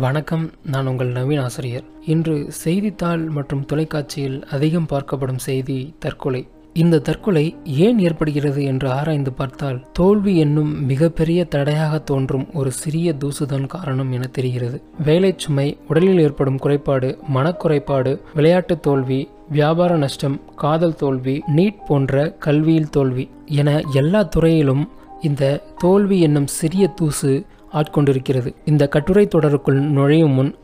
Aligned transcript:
வணக்கம் 0.00 0.50
நான் 0.62 0.86
உங்கள் 0.86 1.08
நவீன் 1.08 1.40
ஆசிரியர். 1.42 1.82
இன்று 2.06 2.46
செய்தித்தாள் 2.48 3.28
மற்றும் 3.28 3.66
தொலைக்காட்சியில் 3.66 4.44
அதிகம் 4.50 4.86
பார்க்கப்படும் 4.92 5.36
செய்தி 5.36 5.94
தற்கொலை. 5.98 6.48
இந்த 6.72 6.98
தற்கொலை 6.98 7.56
ஏன் 7.64 7.98
ஏற்படுகிறது 7.98 8.64
என்று 8.64 8.90
ஆராய்ந்து 8.90 9.32
பார்த்தால் 9.32 9.82
தோல்வி 9.92 10.36
என்னும் 10.36 10.86
மிகப்பெரிய 10.86 11.44
தடையாக 11.44 11.98
தோன்றும் 11.98 12.46
ஒரு 12.54 12.70
சிறிய 12.70 13.12
தூசுதான் 13.12 13.66
காரணம் 13.66 14.12
என 14.12 14.26
தெரிகிறது. 14.26 14.82
வேலை 15.04 15.34
சுமை 15.36 15.76
உடலில் 15.88 16.18
ஏற்படும் 16.18 16.58
குறைபாடு 16.58 17.18
மனக்குறைபாடு 17.34 18.20
விளையாட்டு 18.34 18.80
தோல்வி 18.80 19.28
வியாபார 19.48 19.96
நஷ்டம் 19.96 20.40
காதல் 20.54 20.96
தோல்வி 20.96 21.42
நீட் 21.46 21.86
போன்ற 21.86 22.36
கல்வியில் 22.38 22.90
தோல்வி 22.90 23.28
என 23.46 23.80
எல்லா 23.92 24.22
துறையிலும் 24.22 24.88
இந்த 25.20 25.62
தோல்வி 25.78 26.20
என்னும் 26.20 26.46
சிறிய 26.46 26.88
தூசு 26.88 27.46
ஆட்கொண்டிருக்கிறது. 27.72 28.52
இந்த 28.64 28.86
கட்டுரை 28.86 29.26
தொடருக்குள் 29.26 29.80
நுழையும் 29.80 30.32
முன் 30.32 30.54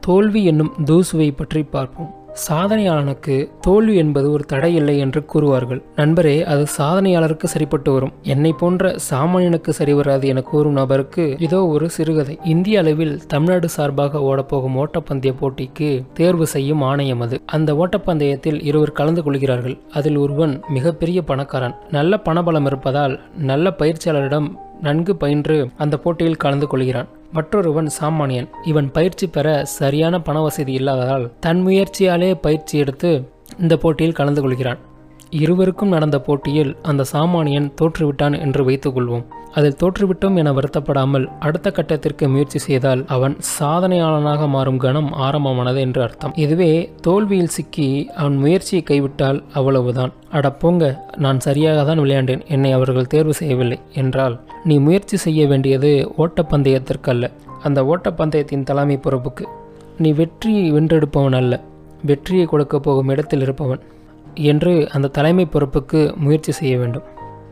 தோல்வி 0.00 0.44
என்னும் 0.44 0.72
தூசுவை 0.84 1.36
பற்றி 1.36 1.62
பார்ப்போம். 1.62 2.12
சாதனையாளனுக்கு 2.48 3.50
தோல்வி 3.60 3.96
என்பது 3.96 4.32
ஒரு 4.32 4.44
தடை 4.44 4.74
இல்லை 4.74 4.98
என்று 4.98 5.24
கூறுவார்கள். 5.32 5.82
நண்பரே 5.96 6.42
அது 6.42 6.66
சாதனையாளருக்கு 6.78 7.44
சரிப்பட்டு 7.44 7.92
வரும். 7.92 8.12
என்னை 8.22 8.52
போன்ற 8.52 8.96
சாமானியனுக்கு 9.10 9.68
சரி 9.68 9.92
வராது 9.92 10.28
என 10.28 10.42
கூறும் 10.42 10.72
நபருக்கு 10.72 11.36
இதோ 11.38 11.66
ஒரு 11.66 11.90
சிறுகதை. 11.90 12.38
இந்திய 12.44 12.78
அளவில் 12.78 13.26
தமிழ்நாடு 13.26 13.68
சார்பாக 13.68 14.18
ஓடப்போகும் 14.18 14.76
ஓட்டப்பந்தய 14.76 15.34
போட்டிக்கு 15.40 16.02
தேர்வு 16.12 16.46
செய்யும் 16.46 16.80
ஆணையம் 16.80 17.20
அது. 17.20 17.40
அந்த 17.46 17.74
ஓட்டப்பந்தயத்தில் 17.74 18.62
இருவர் 18.62 18.92
கலந்து 18.92 19.22
கொள்கிறார்கள். 19.22 19.78
அதில் 19.92 20.16
ஒருவன் 20.16 20.62
மிகப்பெரிய 20.68 21.22
பணக்காரன். 21.22 21.74
நல்ல 21.90 22.20
பணபலம் 22.24 22.66
இருப்பதால் 22.66 23.20
நல்ல 23.36 23.74
பயிற்சியாளரிடம் 23.78 24.48
நன்கு 24.82 25.16
பயின்று 25.16 25.70
அந்த 25.78 25.98
போட்டியில் 25.98 26.36
கலந்து 26.36 26.66
கொள்கிறான். 26.66 27.08
மற்றொருவன் 27.32 27.88
சாமானியன். 28.00 28.48
இவன் 28.64 28.92
பயிற்சி 28.92 29.26
பெற 29.26 29.64
சரியான 29.64 30.20
பண 30.20 30.40
வசதி 30.40 30.72
இல்லாததால் 30.72 31.32
தன் 31.40 31.66
முயற்சியாலே 31.66 32.34
பயிற்சி 32.34 32.78
எடுத்து 32.78 33.30
இந்த 33.58 33.76
போட்டியில் 33.76 34.12
கலந்து 34.12 34.40
கொள்கிறான். 34.40 34.78
இருவருக்கும் 35.30 35.88
நடந்த 35.88 36.20
போட்டியில் 36.20 36.76
அந்த 36.82 37.04
சாமானியன் 37.12 37.72
தோற்றுவிட்டான் 37.80 38.40
என்று 38.40 38.68
வைத்துக்கொள்வோம். 38.68 39.24
அதில் 39.52 39.76
தோற்றுவிட்டோம் 39.82 40.36
என 40.36 40.52
வருத்தப்படாமல் 40.52 41.28
அடுத்த 41.38 41.70
கட்டத்திற்கு 41.70 42.28
முயற்சி 42.28 42.58
செய்தால் 42.58 43.04
அவன் 43.06 43.36
சாதனையாளனாக 43.60 44.48
மாறும் 44.48 44.76
கணம் 44.76 45.12
ஆரம்பமானது 45.12 45.80
என்று 45.80 46.02
அர்த்தம். 46.02 46.32
இதுவே 46.34 46.92
தோல்வியில் 47.00 47.54
சிக்கி 47.56 48.10
அவன் 48.16 48.36
முயற்சியை 48.36 48.84
கைவிட்டால் 48.84 49.42
அவ்வளவுதான். 49.52 50.12
அட 50.30 50.50
போங்க 50.50 51.04
நான் 51.16 51.40
சரியாக 51.40 51.84
தான் 51.84 52.00
விளையாண்டேன். 52.00 52.46
என்னை 52.46 52.72
அவர்கள் 52.72 53.06
தேர்வு 53.06 53.34
செய்யவில்லை 53.34 53.78
என்றால் 53.92 54.40
நீ 54.64 54.78
முயற்சி 54.78 55.16
செய்ய 55.16 55.46
வேண்டியது 55.46 56.12
ஓட்டப்பந்தயத்திற்கல்ல. 56.18 57.30
அந்த 57.62 57.82
ஓட்டப்பந்தயத்தின் 57.82 58.62
தலைமை 58.62 59.00
பொறுப்புக்கு. 59.02 59.44
நீ 59.98 60.12
வெற்றியை 60.12 60.72
வென்றெடுப்பவன் 60.72 61.34
அல்ல. 61.34 61.60
வெற்றியை 62.02 62.46
கொடுக்க 62.46 62.78
போகும் 62.78 63.08
இடத்தில் 63.08 63.40
இருப்பவன். 63.40 63.80
என்று 64.38 64.88
அந்த 64.92 65.08
தலைமை 65.08 65.46
பொறுப்புக்கு 65.46 66.16
முயற்சி 66.16 66.52
செய்ய 66.52 66.78
வேண்டும். 66.78 67.02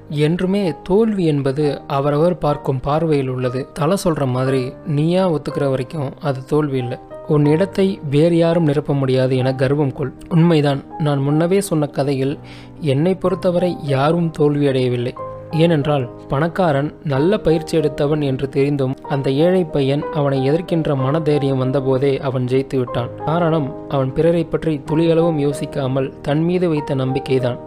என்றுமே 0.08 0.72
தோல்வி 0.82 1.24
என்பது 1.24 1.80
அவரவர் 1.86 2.38
பார்க்கும் 2.38 2.80
பார்வையில் 2.80 3.28
உள்ளது. 3.28 3.68
தலை 3.72 3.96
சொல்கிற 3.96 4.26
மாதிரி 4.26 4.72
நீயா 4.86 5.30
ஒத்துக்கிற 5.30 5.68
வரைக்கும் 5.68 6.12
அது 6.20 6.44
தோல்வி 6.44 6.78
இல்லை. 6.78 6.98
உன் 7.26 7.44
இடத்தை 7.44 8.00
வேறு 8.10 8.36
யாரும் 8.36 8.64
நிரப்ப 8.64 8.94
முடியாது 8.94 9.36
என 9.36 9.54
கர்வம் 9.54 9.92
கொள். 9.92 10.12
உண்மைதான் 10.28 10.84
நான் 10.98 11.18
முன்னவே 11.18 11.58
சொன்ன 11.58 11.86
கதையில் 11.86 12.38
என்னை 12.80 13.14
பொறுத்தவரை 13.14 13.76
யாரும் 13.82 14.32
தோல்வியடையவில்லை. 14.38 15.14
ஏனென்றால் 15.50 16.08
பணக்காரன் 16.28 16.94
நல்ல 17.04 17.38
பயிற்சி 17.38 17.76
எடுத்தவன் 17.76 18.20
என்று 18.20 18.48
தெரிந்தும் 18.48 18.94
அந்த 19.08 19.30
ஏழை 19.30 19.64
பையன் 19.64 20.04
அவனை 20.14 20.50
எதிர்க்கின்ற 20.50 20.96
மனதைரியம் 20.96 21.62
வந்தபோதே 21.62 22.18
அவன் 22.18 22.44
ஜெயித்து 22.44 22.76
விட்டான். 22.76 23.10
காரணம் 23.24 23.88
அவன் 23.88 24.12
பிறரை 24.12 24.44
பற்றி 24.44 24.82
துளியளவும் 24.90 25.38
யோசிக்காமல் 25.38 26.20
தன் 26.22 26.44
மீது 26.44 26.68
வைத்த 26.68 26.94
நம்பிக்கைதான். 26.94 27.58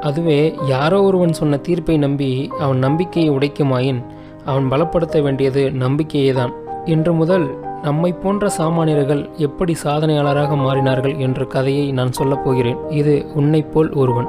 அதுவே 0.00 0.54
யாரோ 0.66 1.02
ஒருவன் 1.02 1.32
சொன்ன 1.32 1.56
தீர்ப்பை 1.56 1.96
நம்பி 1.96 2.50
அவன் 2.58 2.78
நம்பிக்கையை 2.78 3.36
உடைக்குமாயின் 3.36 4.04
அவன் 4.44 4.70
பலப்படுத்த 4.70 5.22
வேண்டியது 5.22 5.70
நம்பிக்கையே 5.70 6.32
தான் 6.32 6.52
இன்று 6.84 7.12
முதல் 7.12 7.58
நம்மை 7.82 8.12
போன்ற 8.12 8.50
சாமானியர்கள் 8.58 9.36
எப்படி 9.36 9.76
சாதனையாளராக 9.84 10.56
மாறினார்கள் 10.56 11.16
என்ற 11.16 11.44
கதையை 11.44 11.92
நான் 11.92 12.12
சொல்லப் 12.12 12.44
போகிறேன். 12.44 12.76
இது 12.88 13.26
உன்னைப் 13.34 13.72
போல் 13.72 13.92
ஒருவன். 13.92 14.28